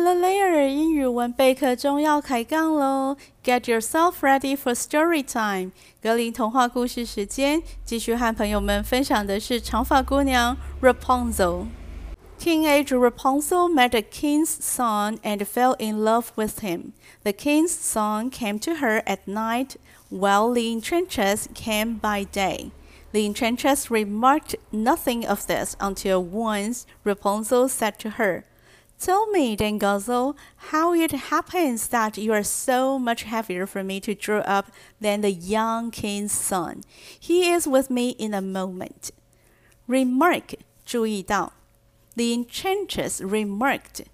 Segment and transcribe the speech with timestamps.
[0.00, 3.16] 完了雷尔英语文备课中要开杠喽！
[3.42, 5.72] Get yourself ready for story time。
[6.02, 16.92] 格林童话故事时间，继续和朋友们分享的是长发姑娘 Rapunzel。Teenage Rapunzel met a king's son and fell in love with him.
[17.22, 19.76] The king's son came to her at night,
[20.10, 22.70] while the enchantress came by day.
[23.12, 28.44] The enchantress remarked nothing of this until once Rapunzel said to her,
[29.01, 30.35] Tell me, Dame Gothel,
[30.69, 34.67] how it happens that you are so much heavier for me to draw up
[34.99, 36.83] than the young king's son.
[37.19, 39.09] He is with me in a moment.
[39.87, 40.53] Remark
[40.85, 41.53] 注意到
[42.15, 44.05] ，the enchantress remarked，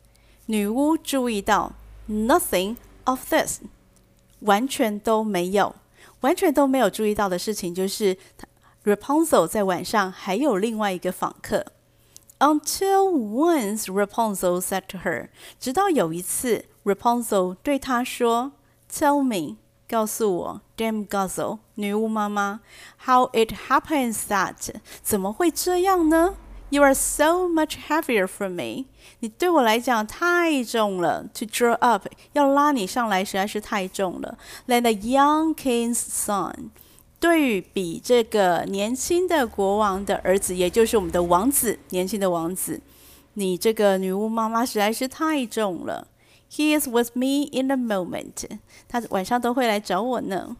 [0.45, 1.73] 女巫注意到
[2.09, 3.59] ，nothing of this，
[4.39, 5.75] 完全都没有，
[6.22, 8.17] 完全都没有注意到的事情就是
[8.85, 11.73] ，Rapunzel 在晚上还有另外一个访客。
[12.38, 15.28] Until once, Rapunzel said to her，
[15.60, 22.61] 直到有一次，Rapunzel 对她说：“Tell me，告诉我，Dame Gozel，女巫妈妈，
[23.06, 26.34] How it happens that，怎么会这样呢？
[26.70, 28.86] You are so much heavier for me，
[29.20, 31.22] 你对我来讲太重了。
[31.34, 34.38] To draw up，要拉你上来实在是太重了。
[34.66, 36.70] Than a young king's son。
[37.19, 42.79] 对比这个年轻的国王的儿子，也就是我们的王子，年轻的王子，
[43.33, 46.07] 你这个女巫妈妈实在是太重了。
[46.49, 50.57] He is with me in the moment，他晚上都会来找我呢。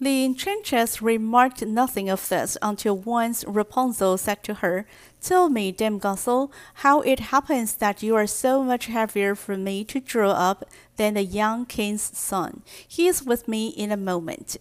[0.00, 4.84] The enchantress remarked nothing of this until once Rapunzel said to her,
[5.20, 6.50] Tell me, Dame Gothel,
[6.84, 10.64] how it happens that you are so much heavier for me to draw up
[10.96, 12.62] than the young king's son.
[12.86, 14.58] He is with me in a moment.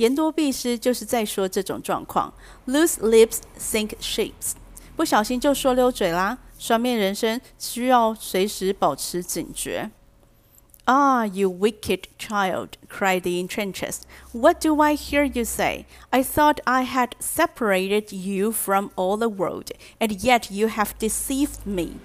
[0.00, 2.32] 言多必失就是在说这种状况。
[2.66, 4.52] Loose lips sink ships，
[4.96, 6.38] 不小心就说溜嘴啦。
[6.58, 9.90] 双面人生需要随时保持警觉。
[10.86, 14.00] Ah, you wicked child, cried the enchantress.
[14.32, 15.84] What do I hear you say?
[16.08, 21.64] I thought I had separated you from all the world, and yet you have deceived
[21.64, 21.98] me.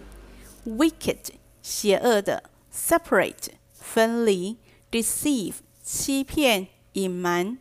[0.66, 2.44] Wicked, 邪恶的
[2.74, 4.58] ，separate, 分离
[4.92, 7.58] ，deceive, 欺骗、隐瞒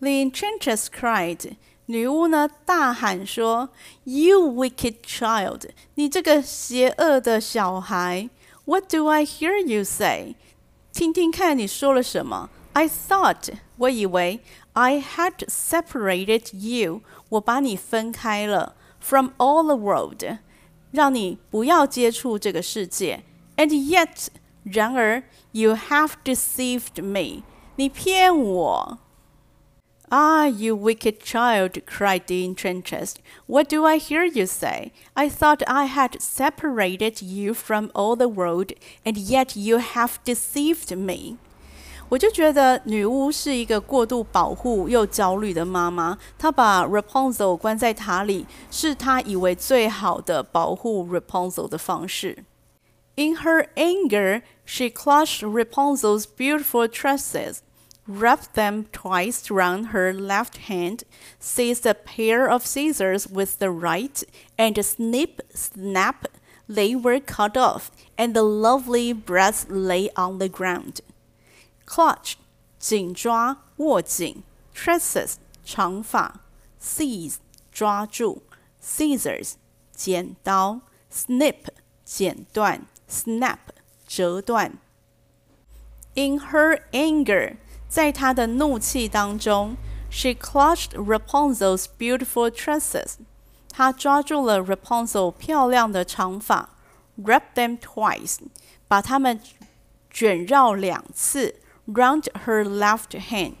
[0.00, 1.56] the enchantress cried.
[1.86, 3.68] 女巫呢大喊说：“
[4.04, 5.68] You wicked child！
[5.94, 8.28] 你这个邪恶的小孩！
[8.64, 10.34] What do I hear you say？
[10.92, 12.50] 听听看你说了什么？
[12.72, 14.40] I thought，我以为
[14.72, 20.24] I had separated you，我把你分开了，from all the world，
[20.90, 23.22] 让你不要接触这个世界。
[23.56, 24.26] And yet，
[24.64, 25.22] 然而
[25.52, 27.44] you have deceived me，
[27.76, 28.98] 你骗我。”
[30.13, 33.13] Ah, you wicked child, cried the enchantress.
[33.47, 34.91] What do I hear you say?
[35.13, 38.73] I thought I had separated you from all the world,
[39.05, 41.37] and yet you have deceived me.
[42.09, 52.43] 我就觉得女巫是一个过度保护又焦虑的妈妈，她把 Rapunzel 关在塔里，是她以为最好的保护 Rapunzel 的方式。
[53.15, 57.59] In her anger, she clutched Rapunzel's beautiful tresses.
[58.10, 61.04] wrapped them twice round her left hand,
[61.38, 64.22] seized a pair of scissors with the right,
[64.56, 66.26] and snip, snap,
[66.68, 71.00] they were cut off, and the lovely breasts lay on the ground.
[71.84, 72.36] Clutch,
[72.78, 74.42] 紧抓，握紧；
[74.74, 76.40] tresses, 长发；
[76.80, 77.38] seize,
[77.72, 78.42] 抓住；
[78.80, 79.54] scissors,
[79.92, 80.80] 剪刀；
[81.10, 81.68] snip,
[82.04, 83.58] 剪断；snap,
[84.06, 84.78] 折断。
[86.14, 87.58] In her anger,
[87.90, 89.76] 在她的怒气当中，
[90.10, 93.14] she clutched Rapunzel's beautiful tresses。
[93.68, 96.70] 她抓住了 Rapunzel 漂亮的长发，
[97.22, 98.38] wrapped them twice，
[98.88, 99.40] 把它们
[100.10, 101.56] 卷绕两次，
[101.86, 103.54] round her left hand，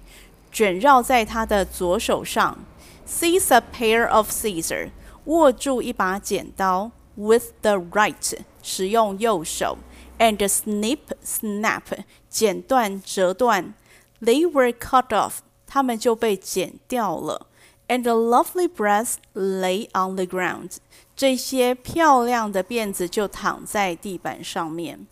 [0.50, 2.58] 卷绕在她的左手上，
[3.06, 4.90] seize a pair of scissors，
[5.26, 9.76] 握住一把剪刀，with the right，使用右手，
[10.18, 11.82] and snip snap，
[12.30, 13.74] 剪断折断。
[14.20, 17.46] they were cut off，他们就被剪掉了。
[17.88, 20.78] And the lovely breasts lay on the ground，
[21.14, 25.06] 这些漂亮的辫子就躺在地板上面。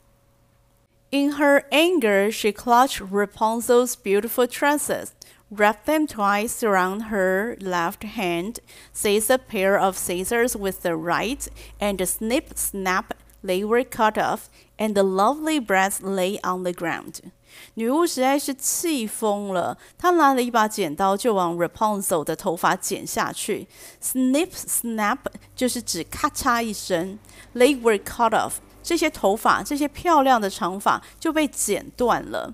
[1.11, 5.11] In her anger, she clutched Rapunzel's beautiful tresses,
[5.49, 8.57] wrapped them twice around her left hand,
[8.93, 11.47] seized a pair of scissors with the right,
[11.79, 13.13] and snip, snap,
[13.45, 17.31] they were cut off, and the lovely breasts lay on the ground.
[17.76, 23.68] 女巫实在是气疯了，她拿了一把剪刀就往 Rapunzel 的头发剪下去。
[24.02, 25.20] Snip, snap，
[25.56, 27.20] 就是指咔嚓一声。
[27.54, 28.54] They were cut off，
[28.84, 32.54] 这些头发，这些漂亮的长发就被剪断了。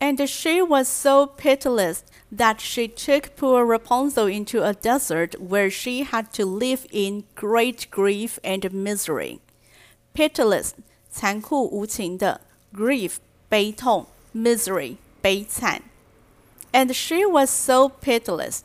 [0.00, 1.98] And she was so pitiless
[2.34, 7.90] that she took poor Rapunzel into a desert where she had to live in great
[7.90, 9.40] grief and misery.
[10.14, 10.70] Pitiless，
[11.10, 12.40] 残酷无情的
[12.74, 13.16] ；grief，
[13.49, 15.81] 悲痛；misery，悲惨。
[16.71, 18.61] And she was so pitiless，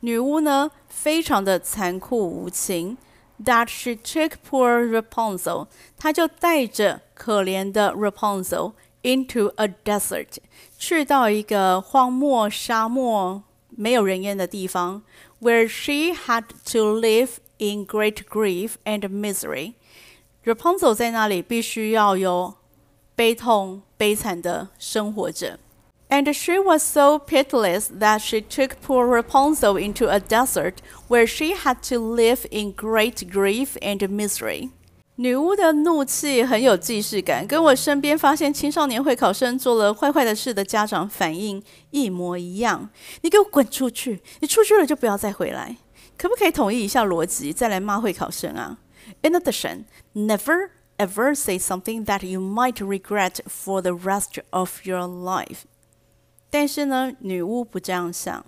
[0.00, 2.98] 女巫呢，非常的残酷无情。
[3.44, 10.36] That she took poor Rapunzel，她就带着可怜的 Rapunzel into a desert，
[10.78, 15.02] 去到一个荒漠、沙漠、没有人烟的地方，
[15.40, 22.54] where she had to live in great grief and misery。Rapunzel 在那里必须要有
[23.16, 25.58] 悲痛、 悲惨的生活着。
[26.08, 30.74] And she was so pitiless that she took poor Rapunzel into a desert
[31.08, 34.70] where she had to live in great grief and misery.
[35.16, 42.90] 女巫的怒气很有既视感，跟我身边发现青少年会考生做了坏坏的事的家长反应一模一样。
[43.20, 44.20] 你给我滚出去！
[44.40, 45.76] 你出去了就不要再回来。
[46.18, 48.78] 可不可以统一一下逻辑，再来骂会考生啊？
[49.22, 49.84] In addition,
[50.14, 55.64] never ever say something that you might regret for the rest of your life.
[56.50, 58.44] 但是呢，女巫不这样想。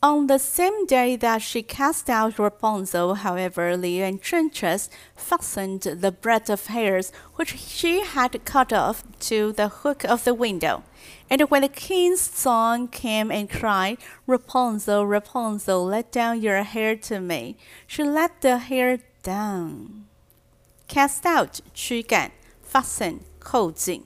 [0.00, 6.50] On the same day that she cast out Rapunzel, however, the enchantress fastened the breadth
[6.50, 10.82] of hairs which she had cut off to the hook of the window.
[11.30, 17.18] And when the king's son came and cried, Rapunzel, Rapunzel, let down your hair to
[17.18, 17.56] me,
[17.86, 20.04] she let the hair down.
[20.88, 22.32] Cast out, 驱赶，
[22.70, 24.04] fasten 扣紧。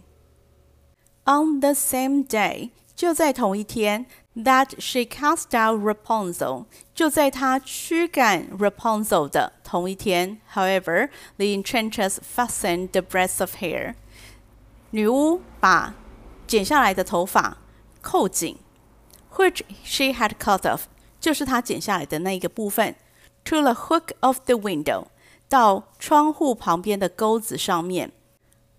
[1.25, 10.41] On the same day，就在同一天，that she cast out Rapunzel，就在她驱赶 Rapunzel 的同一天。
[10.55, 13.95] However, the enchantress fastened the breadth of hair。
[14.91, 15.95] 女巫把
[16.47, 17.59] 剪下来的头发
[18.01, 18.57] 扣紧，
[19.35, 20.83] which she had cut off，
[21.21, 22.95] 就是她剪下来的那一个部分，
[23.45, 25.09] to the hook of the window，
[25.49, 28.13] 到窗户旁边的钩子上面。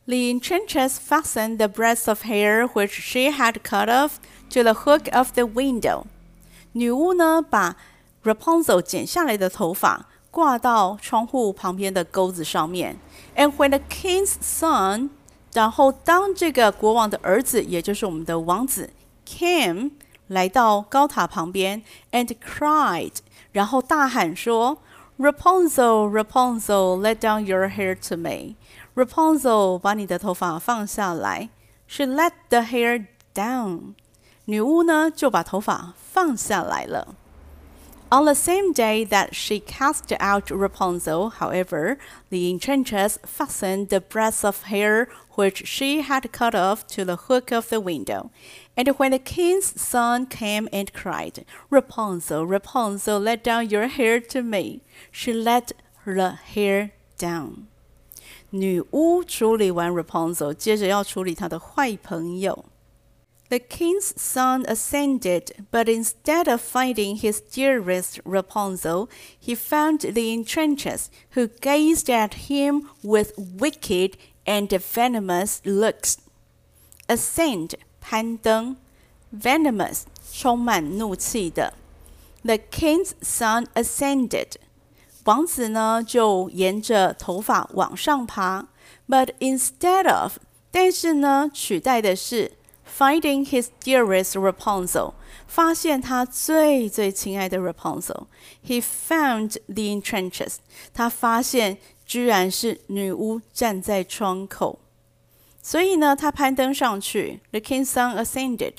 [0.06, 4.14] the enchantress fastened the breadth of hair which she had cut off
[4.50, 6.06] to the hook of the window.
[6.72, 7.76] 女巫呢，把
[8.24, 12.98] Rapunzel 剪下来的头发挂到窗户旁边的钩子上面。
[13.36, 15.10] And when the king's son，
[15.54, 18.90] 然后当这个国王的儿子，也就是我们的王子，
[19.26, 19.92] came
[20.28, 23.14] 来到高塔旁边，and cried，
[23.52, 24.80] 然后大喊说
[25.18, 31.50] ，Rapunzel, Rapunzel, let down your hair to me。Rapunzel 把你的头发放下来，
[31.88, 33.96] She let the hair down。
[34.46, 37.16] 女巫呢就把头发放下来了。
[38.12, 41.98] On the same day that she cast out Rapunzel, however,
[42.30, 47.54] the enchantress fastened the breadth of hair which she had cut off to the hook
[47.56, 48.32] of the window.
[48.76, 54.42] And when the king's son came and cried, Rapunzel, Rapunzel, let down your hair to
[54.42, 54.82] me,
[55.12, 55.74] she let
[56.06, 57.68] the hair down.
[58.52, 62.66] 女巫处理完 Rapunzel，接着要处理她的坏朋友。
[63.50, 69.10] The king's son ascended, but instead of finding his dearest Rapunzel,
[69.40, 76.18] he found the enchantress, who gazed at him with wicked and venomous looks.
[77.08, 77.76] Ascend
[78.07, 78.77] 攀登
[79.35, 81.73] ，venomous 充满怒气的。
[82.43, 84.57] The king's son ascended，
[85.25, 88.69] 王子呢就沿着头发往上爬。
[89.09, 90.37] But instead of，
[90.71, 92.53] 但是呢取代的是
[92.87, 95.15] finding his dearest Rapunzel，
[95.47, 98.27] 发现他最最亲爱的 Rapunzel。
[98.63, 100.57] He found the enchantress，
[100.93, 104.81] 他发现居然是女巫站在窗口。
[105.67, 108.75] 所以呢他攀登上去，the king's son ascended，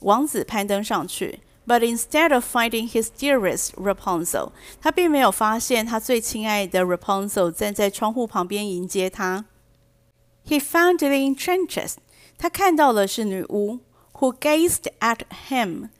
[0.00, 1.38] 王子攀登上去。
[1.64, 9.44] But instead of finding his dearest Rapunzel，他并没有发现他最亲爱的 Rapunzel 站在窗户旁边迎接他。
[10.44, 11.94] He found the enchantress，
[12.36, 13.78] 他看到的是女巫
[14.14, 15.90] ，who gazed at him，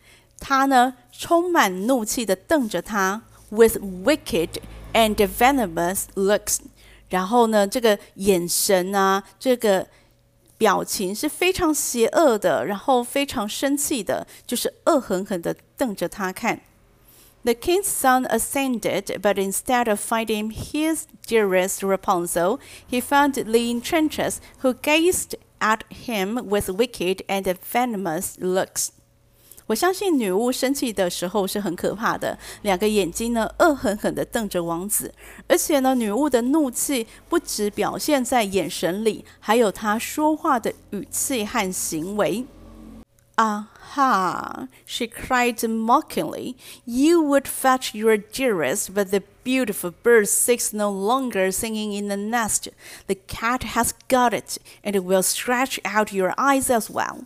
[0.41, 4.49] 他呢充满怒气的瞪着他，with wicked
[4.93, 6.59] and venomous looks。
[7.09, 9.87] 然后呢，这个眼神啊，这个。
[10.58, 16.62] 表情是非常邪恶的，然后非常生气的，就是恶狠狠地瞪着他看。
[17.44, 24.76] The king's son ascended, but instead of finding his dearest Rapunzel, he found the enchantress, who
[24.76, 28.90] gazed at him with wicked and venomous looks.
[29.68, 35.14] 我相信女巫生气的时候是很可怕的，两个眼睛呢恶狠狠地瞪着王子，
[35.48, 42.46] 而且呢，女巫的怒气不只表现在眼神里，还有她说话的语气和行为。
[43.38, 44.68] Aha!
[44.86, 46.56] She cried mockingly.
[46.84, 52.18] You would fetch your dearest, but the beautiful bird sits no longer singing in the
[52.18, 52.68] nest.
[53.08, 57.24] The cat has got it, and will scratch out your eyes as well.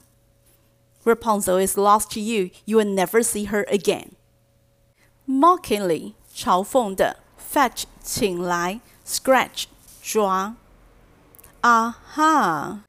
[1.03, 2.49] Rapunzel is lost to you.
[2.65, 4.13] You will never see her again.
[5.27, 9.65] Mockingly，嘲讽的；fetch，请来；scratch，
[10.01, 10.55] 抓。
[11.61, 12.81] 啊哈，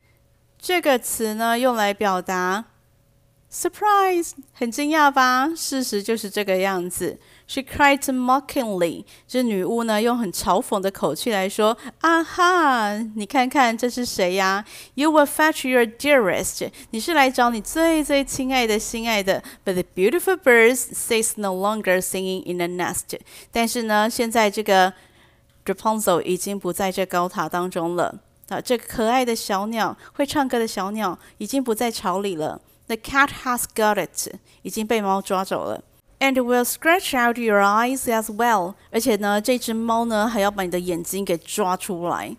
[0.59, 2.66] 这个词呢，用来表达
[3.50, 5.50] Surprise，很惊讶吧？
[5.55, 7.19] 事实就是这个样子。
[7.51, 19.43] She cried mockingly，这女巫呢用很嘲讽的口气来说：“啊哈，你看看这是谁呀？You will fetch your dearest，你是来找你最最亲爱的、心爱的。
[19.65, 23.20] But the beautiful birds says no longer singing in the nest。
[23.51, 24.93] 但是呢，现在这个
[25.65, 28.22] Rapunzel 已经不在这高塔当中了。
[28.48, 35.84] 啊，这可爱的小鸟，会唱歌的小鸟，已经不在巢里了。” The cat has got it，已经被猫抓走了。
[36.21, 38.75] And will scratch out your eyes as well。
[38.90, 42.37] 而且呢，这只猫呢还要把你的眼睛给抓出来。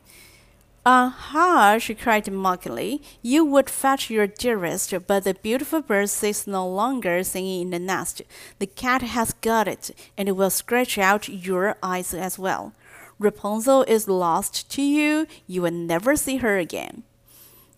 [0.84, 1.78] Aha!
[1.78, 3.02] She cried mockingly.
[3.22, 7.80] You would fetch your dearest, but the beautiful bird sits no longer singing in the
[7.80, 8.22] nest.
[8.60, 12.72] The cat has got it, and will scratch out your eyes as well.
[13.20, 15.28] Rapunzel is lost to you.
[15.46, 17.04] You will never see her again.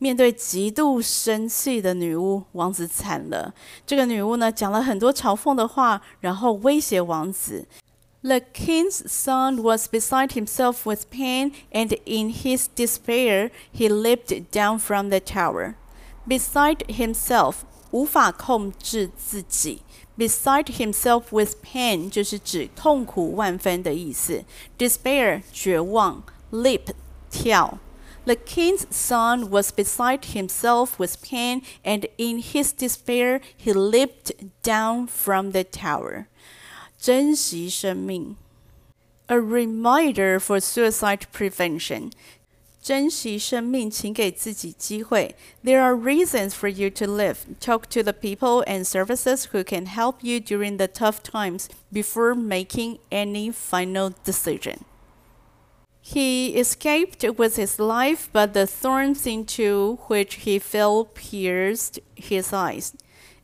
[0.05, 3.55] 面对极度生气的女巫，王子惨了。
[3.87, 7.67] 这个女巫呢，讲了很多嘲讽的话，然后威胁王子。
[8.21, 15.09] The king's son was beside himself with pain, and in his despair, he leaped down from
[15.09, 15.77] the tower.
[16.29, 17.55] Beside himself，
[17.91, 19.81] 无法控制自己。
[20.19, 24.45] Beside himself with pain 就是指痛苦万分的意思。
[24.77, 26.23] Despair 绝望。
[26.53, 26.89] Leap
[27.31, 27.79] 跳。
[28.26, 35.52] the king's son was beside himself with pain, and in his despair he leaped down from
[35.52, 36.28] the tower.
[37.00, 38.36] 珍惜生命.
[39.28, 42.12] A reminder for suicide prevention.
[42.82, 45.36] 珍惜生命，请给自己机会。
[45.64, 47.38] There are reasons for you to live.
[47.60, 52.34] Talk to the people and services who can help you during the tough times before
[52.34, 54.80] making any final decision.
[56.04, 62.94] He escaped with his life, but the thorns into which he fell pierced his eyes.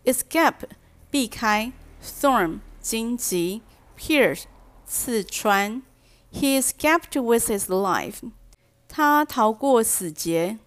[0.03, 0.67] Escape
[1.11, 3.61] 避开，thorn 荆棘，
[3.95, 4.45] pierce
[4.85, 5.83] 刺穿。
[6.31, 8.31] He escaped with his life.
[8.87, 10.57] 他逃过死劫，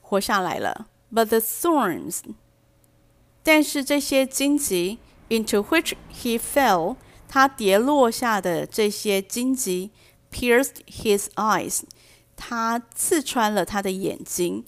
[0.00, 0.86] 活下来了。
[1.12, 2.20] But the thorns，
[3.42, 6.96] 但是这些荆棘 into which he fell，
[7.28, 9.90] 他跌落下的这些荆棘。
[10.35, 11.79] Pierced his eyes，
[12.35, 14.65] 他刺穿了他的眼睛。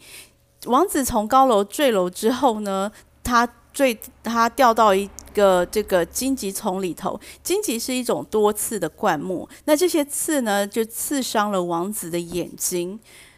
[0.65, 2.89] 王子从高楼坠楼之后呢，
[3.21, 7.19] 他坠，他掉到一个这个荆棘丛里头。
[7.43, 12.97] 荆棘是一种多刺的灌木，那这些刺呢，就刺伤了王子的眼睛。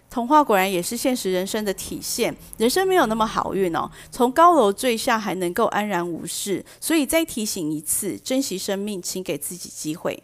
[0.09, 3.89] 童话果然也是现实人生的体现，人生没有那么好运哦。
[4.09, 10.23] 从高楼坠下还能够安然无事，所以再提醒一次，珍惜生命，请给自己机会。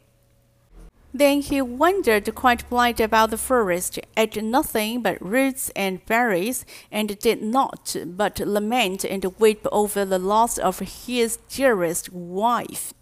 [1.14, 7.18] Then he wandered quite blind about the forest, ate nothing but roots and berries, and
[7.18, 12.92] did not but lament and weep over the loss of his dearest wife.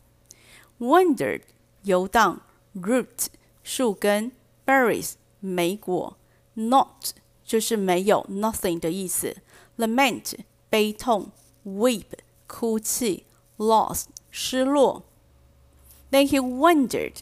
[0.80, 1.42] Wandered
[1.84, 2.40] 游荡，
[2.74, 3.26] root
[3.62, 4.32] 树根，
[4.66, 6.16] berries 莓果，
[6.54, 7.12] not
[7.44, 9.36] 就是没有 nothing 的意思，
[9.76, 10.32] lament
[10.70, 11.30] 悲痛，
[11.66, 12.06] weep
[12.46, 13.26] 哭泣，
[13.58, 15.04] loss 失落。
[16.10, 17.20] Then he wandered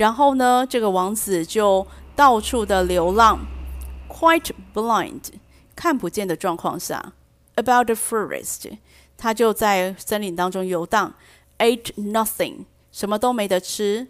[0.00, 3.46] 然后呢，这个王子就到处的流浪，
[4.08, 5.22] quite blind，
[5.74, 7.12] 看不见的状况下，
[7.54, 8.78] about the forest，
[9.16, 11.14] 他就在森林当中游荡，
[11.58, 14.08] ate nothing，什么都没得吃，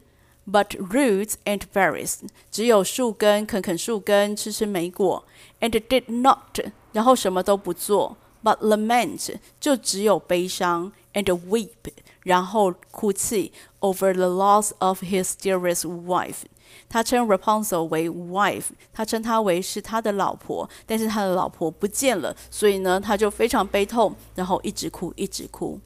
[0.51, 2.21] but roots and berries，
[2.51, 5.25] 只有树根，啃啃树根，吃吃莓果，
[5.61, 6.59] and did not，
[6.93, 11.93] 然后什么都不做，but lament，就只有悲伤，and weep。
[12.23, 16.43] 然后哭泣 over the loss of his dearest wife。
[16.89, 25.81] 他称 Rapunzel 为 wife，他称她为是他的老婆，但是他的老婆不见了，所以呢，他就非常悲痛，然后一直哭，一直哭。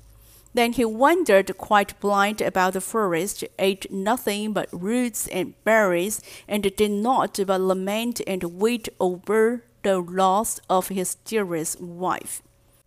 [0.53, 6.19] Then he wandered quite blind about the forest, ate nothing but roots and berries,
[6.49, 12.41] and did not but lament and weep over the loss of his dearest wife.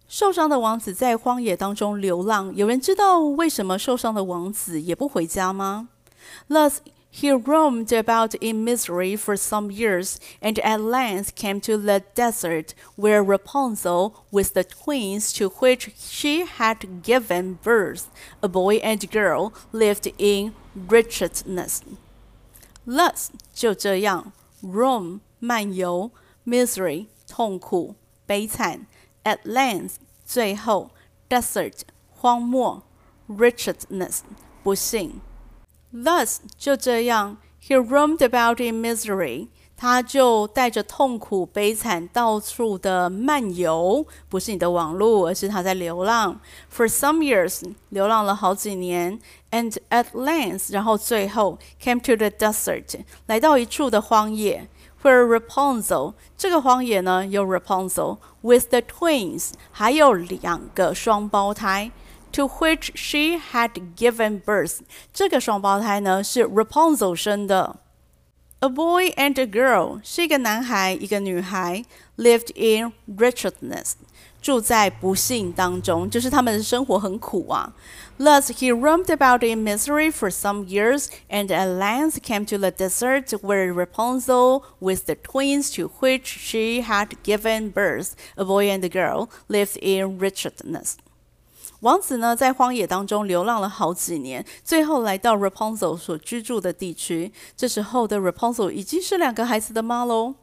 [0.07, 5.89] 受伤的王子在荒野当中流浪，有人知道为什么受伤的王子也不回家吗？
[6.47, 6.77] Thus
[7.11, 12.69] he roamed about in misery for some years, and at length came to the desert,
[12.95, 18.05] where Rapunzel, with the twins to which she had given birth,
[18.41, 21.81] a boy and girl, lived in wretchedness.
[22.85, 24.31] Thus 就这样，
[24.63, 26.11] roam 漫游，
[26.45, 27.95] misery 痛苦
[28.25, 28.87] 悲惨
[29.24, 29.94] ，at length
[30.24, 30.90] 最后
[31.28, 32.82] ，desert 荒漠
[33.28, 34.20] ，wretchedness
[34.62, 35.20] 不幸。
[35.92, 39.48] Thus 就这样，he roamed about in misery。
[39.80, 46.40] 他就带着痛苦、悲惨到处的漫游，不是你的网络，而是他在流浪。
[46.74, 49.20] For some years，流浪了好几年
[49.52, 54.68] ，and at length，然后最后 came to the desert，来到一处的荒野。
[55.01, 61.91] Where Rapunzel，这个荒野呢有 Rapunzel with the twins，还有两个双胞胎。
[62.33, 64.79] To which she had given birth，
[65.13, 67.75] 这个双胞胎呢是 Rapunzel 生的。
[68.61, 71.83] A boy and a girl 是一个男孩，一个女孩，
[72.17, 73.91] lived in wretchedness，
[74.41, 77.73] 住在不幸当中，就是他们的生活很苦啊。
[78.19, 83.29] Thus he roamed about in misery for some years, and at length came to the desert
[83.41, 88.89] where Rapunzel, with the twins to which she had given birth, a boy and a
[88.89, 90.95] girl, lived in wretchedness.
[91.79, 97.33] 王子呢，在荒野当中流浪了好几年，最后来到 Rapunzel 所居住的地区。
[97.57, 100.35] 这时候的 Rapunzel 已经是两个孩子的妈喽。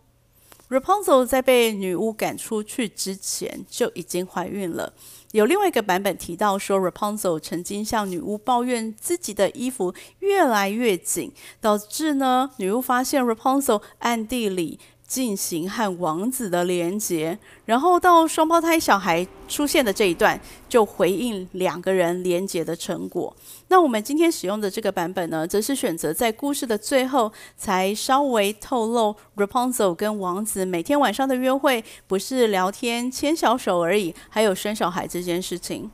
[0.70, 4.94] Rapunzel 在被女巫赶出去之前就已经怀孕了。
[5.32, 11.32] 有另外一个版本提到说，Rapunzel 曾经向女巫抱怨自己的衣服越来越紧，
[11.62, 14.80] 导致呢女巫发现 Rapunzel 暗地里。
[15.08, 23.36] 进行和王子的连结，然后到双胞胎小孩出现的这一段，就回应两个人连结的成果。
[23.68, 35.92] 那我们今天使用的这个版本呢，则是选择在故事的最后才稍微透露 Rapunzel 跟王子每天晚上的约会，不是聊天牵小手而已，还有生小孩这件事情。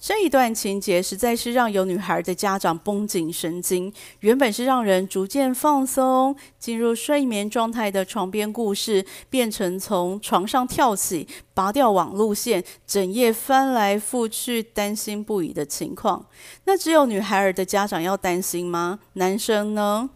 [0.00, 3.92] 这一段情节实在是让有女孩的家长绷紧神经。
[4.20, 16.26] 原本是让人逐渐放松、进入睡眠状态的床边故事，变成从床上跳起、拔掉网路线、整夜翻来覆去、担心不已的情况。
[16.64, 19.00] 那只有女孩儿的家长要担心吗？
[19.14, 20.10] 男生呢？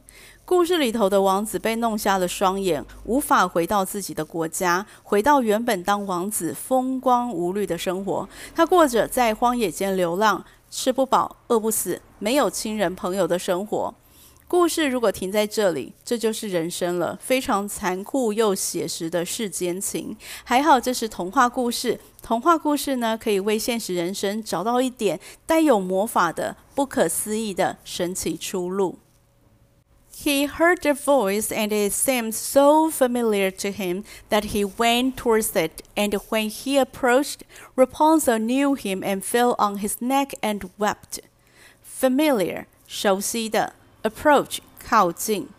[0.55, 8.29] 故事里头的王子被弄瞎了双眼，无法回到自己的国家，回到原本当王子风光无虑的生活。
[8.55, 13.95] 他过着在荒野间流浪、吃不饱、饿不死、没有亲人朋友的生活。
[14.47, 20.15] 故事如果停在这里，这就是人生了，非常残酷又写实的世间情。
[20.45, 28.99] 还好这是童话故事，童话故事呢，可以为现实人生找到一点带有魔法的、不可思议的神奇出路。
[30.22, 35.84] He heard the voice, and it seemed so familiar to him that he went towards it.
[35.96, 37.44] And when he approached,
[37.76, 41.20] Rapunzel knew him and fell on his neck and wept.
[41.84, 45.50] Familiar, 熟悉的 approach 靠近.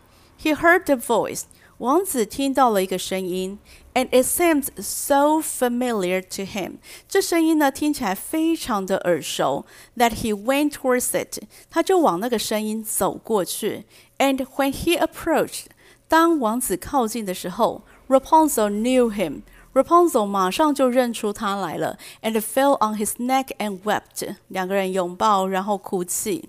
[0.42, 1.44] He heard the voice.
[1.79, 3.61] 王子听到了一个声音，
[3.94, 6.79] and it seemed so familiar to him。
[7.09, 9.64] 这声音呢听起来非常的耳熟，
[9.97, 11.40] that he went towards it，
[11.71, 13.85] 他就往那个声音走过去。
[14.23, 15.66] And when he approached，
[16.09, 24.37] 当王子靠近的时候，Rapunzel knew him。Rapunzel 马上就认出他来了，and fell on his neck and wept。
[24.49, 26.49] 两个人拥抱，然后哭泣。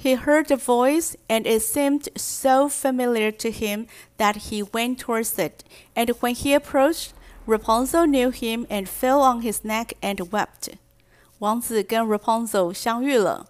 [0.00, 3.86] He heard the voice, and it seemed so familiar to him
[4.18, 5.64] that he went towards it.
[5.94, 7.12] And when he approached,
[7.46, 10.74] Rapunzel knew him and fell on his neck and wept.
[11.38, 13.46] 王子跟 Rapunzel 相遇了。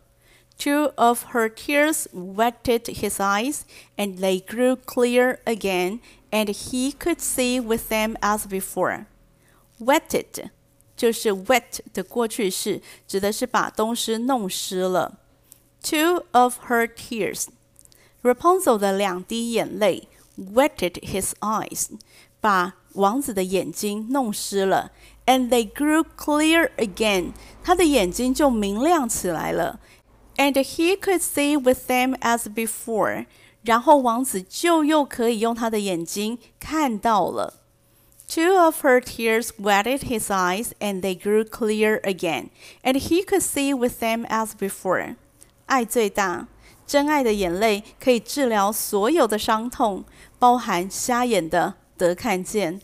[0.61, 3.65] Two of her tears wetted his eyes,
[3.97, 9.05] and they grew clear again, and he could see with them as before.
[9.79, 10.51] Wetted
[10.97, 15.19] 就是 wet 的过去式，指的是把东西弄湿了。
[15.83, 17.49] Two of her tears.
[18.23, 20.09] Rapunzel 的两滴眼泪
[20.39, 21.91] wetted his eyes，
[22.41, 24.91] 把王子的眼睛弄湿了。
[25.27, 29.81] And they grew clear again，他的眼睛就明亮起来了。
[30.37, 33.27] And he could see with them as before，
[33.65, 37.55] 然后王子就又可以用他的眼睛看到了。
[38.29, 42.51] Two of her tears wetted his eyes, and they grew clear again,
[42.83, 45.15] and he could see with them as before.
[45.67, 46.49] 爱最大，
[46.87, 50.05] 真爱的眼泪可以治疗所有的伤痛，
[50.39, 52.81] 包含瞎眼的得看见。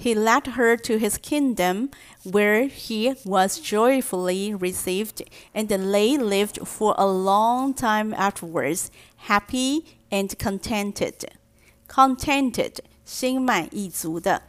[0.00, 1.90] He led her to his kingdom,
[2.22, 8.90] where he was joyfully received, and they lived for a long time afterwards,
[9.26, 11.24] happy and contented.
[11.88, 14.42] Contented，心满意足的。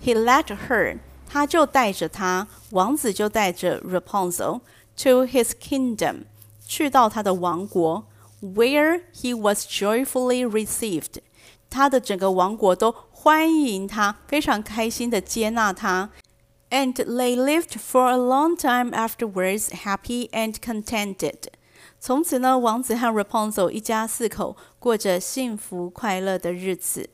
[0.00, 0.98] He led her，
[1.28, 4.60] 他就带着她，王子就带着 Rapunzel
[4.98, 6.26] to his kingdom，
[6.64, 8.06] 去到他的王国，
[8.40, 11.20] where he was joyfully received。
[11.68, 12.94] 他的整个王国都
[13.26, 16.10] 欢迎他，非常开心的接纳他。
[16.70, 21.48] And they lived for a long time afterwards, happy and contented.
[22.00, 27.10] 从此呢，王子和 Rapunzel 一家四口过着幸福快乐的日子。